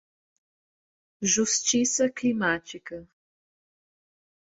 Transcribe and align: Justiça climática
Justiça 1.21 2.09
climática 2.09 3.07